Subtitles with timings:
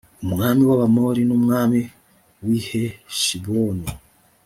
[0.25, 1.79] umwami w abamori numwami
[2.45, 3.87] w i heshiboni